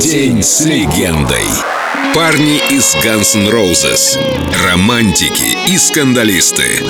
День 0.00 0.42
с 0.42 0.62
легендой. 0.62 1.44
Парни 2.14 2.56
из 2.70 2.96
Guns 2.96 3.36
N' 3.36 3.48
Roses. 3.48 4.18
Романтики 4.64 5.56
и 5.70 5.76
скандалисты. 5.76 6.82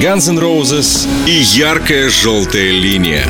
Guns 0.00 0.28
N' 0.28 0.38
Roses 0.38 1.08
И 1.26 1.30
яркая 1.30 2.08
желтая 2.08 2.70
линия. 2.70 3.28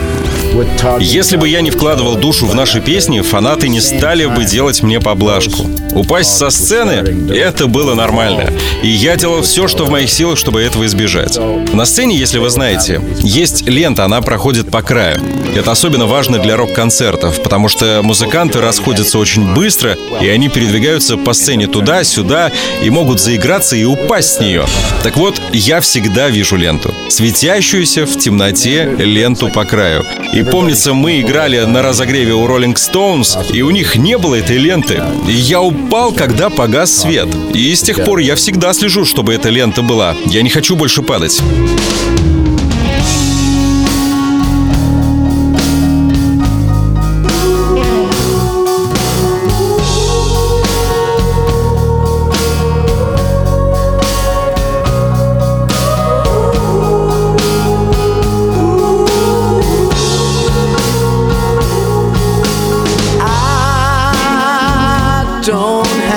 Если 1.01 1.37
бы 1.37 1.49
я 1.49 1.61
не 1.61 1.71
вкладывал 1.71 2.17
душу 2.17 2.47
в 2.47 2.55
наши 2.55 2.81
песни, 2.81 3.21
фанаты 3.21 3.69
не 3.69 3.81
стали 3.81 4.27
бы 4.27 4.45
делать 4.45 4.83
мне 4.83 5.01
поблажку. 5.01 5.67
Упасть 5.95 6.37
со 6.37 6.51
сцены— 6.51 7.33
это 7.35 7.67
было 7.67 7.95
нормально. 7.95 8.53
И 8.83 8.89
я 8.89 9.17
делал 9.17 9.43
все, 9.43 9.69
что 9.69 9.85
в 9.85 9.91
моих 9.91 10.11
силах, 10.11 10.39
чтобы 10.39 10.61
этого 10.61 10.87
избежать. 10.87 11.39
На 11.73 11.85
сцене, 11.85 12.17
если 12.17 12.39
вы 12.39 12.51
знаете, 12.51 13.01
есть 13.19 13.69
лента, 13.69 14.05
она 14.05 14.21
проходит 14.21 14.71
по 14.71 14.83
краю. 14.83 15.21
Это 15.55 15.71
особенно 15.71 16.07
важно 16.07 16.39
для 16.39 16.57
рок-концертов, 16.57 17.43
потому 17.43 17.69
что 17.69 18.01
музыканты 18.03 18.61
расходятся 18.61 19.19
очень 19.19 19.55
быстро, 19.55 19.97
и 20.21 20.29
они 20.29 20.49
передвигаются 20.49 21.17
по 21.17 21.33
сцене 21.33 21.67
туда-сюда 21.67 22.53
и 22.83 22.91
могут 22.91 23.21
заиграться 23.21 23.77
и 23.77 23.85
упасть 23.85 24.35
с 24.35 24.41
нее. 24.41 24.65
Так 25.03 25.17
вот, 25.17 25.41
я 25.53 25.81
всегда 25.81 26.29
вижу 26.29 26.57
ленту. 26.57 26.95
Светящуюся 27.09 28.07
в 28.07 28.17
темноте 28.19 28.95
ленту 28.99 29.49
по 29.49 29.65
краю. 29.65 30.05
Помнится, 30.43 30.95
мы 30.95 31.21
играли 31.21 31.59
на 31.65 31.83
разогреве 31.83 32.35
у 32.35 32.47
Rolling 32.47 32.75
Stones, 32.75 33.53
и 33.53 33.63
у 33.63 33.71
них 33.71 33.97
не 33.97 34.19
было 34.19 34.37
этой 34.37 34.59
ленты. 34.59 35.03
И 35.27 35.33
я 35.33 35.61
упал, 35.61 36.13
когда 36.13 36.51
погас 36.51 36.93
свет. 36.93 37.29
И 37.55 37.75
с 37.75 37.83
тех 37.83 38.05
пор 38.05 38.19
я 38.19 38.35
всегда 38.35 38.73
слежу, 38.73 39.05
чтобы 39.05 39.35
эта 39.35 39.49
лента 39.49 39.83
была. 39.83 40.15
Я 40.27 40.43
не 40.43 40.51
хочу 40.51 40.77
больше 40.77 41.03
падать. 41.03 41.43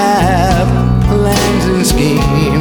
Have 0.02 0.70
plans 1.08 1.66
and 1.66 1.86
schemes, 1.86 2.61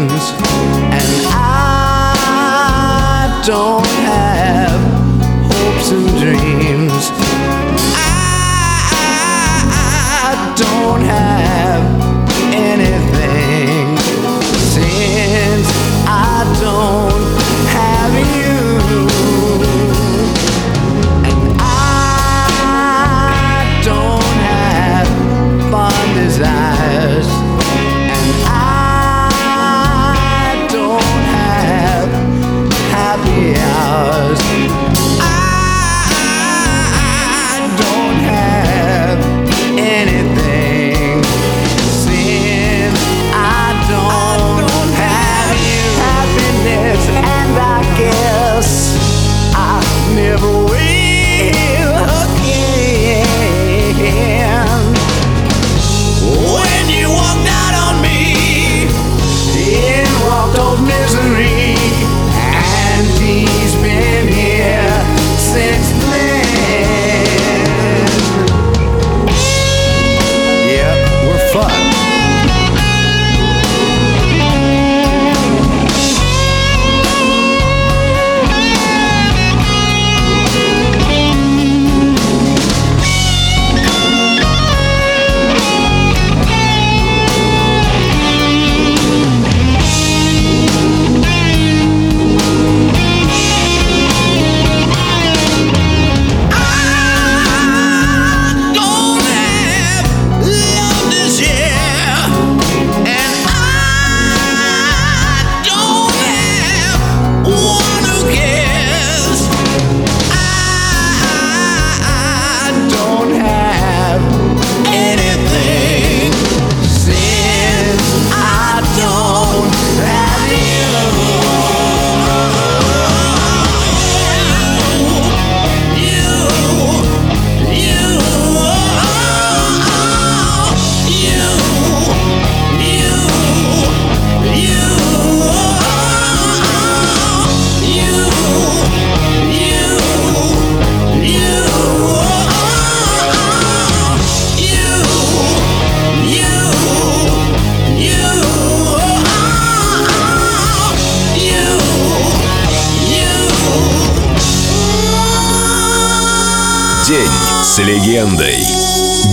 с 157.62 157.78
легендой. 157.78 158.56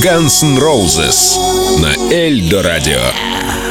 Guns 0.04 0.44
N' 0.44 0.58
Roses 0.58 1.38
на 1.80 1.96
Эльдо 2.14 2.62
Радио. 2.62 3.67